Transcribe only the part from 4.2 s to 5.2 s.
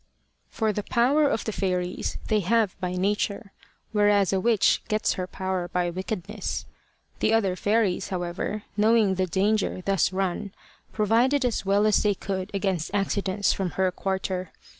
a witch gets